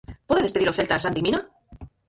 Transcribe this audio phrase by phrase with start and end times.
[0.27, 1.39] Pode despedir o Celta a Santi Mina?